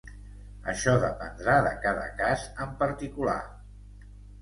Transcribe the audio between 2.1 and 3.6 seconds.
cas en particular.